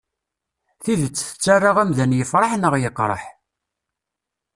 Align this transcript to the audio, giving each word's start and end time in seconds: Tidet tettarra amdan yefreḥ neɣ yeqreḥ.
Tidet 0.83 1.15
tettarra 1.27 1.71
amdan 1.83 2.11
yefreḥ 2.17 2.51
neɣ 2.57 2.73
yeqreḥ. 2.77 3.23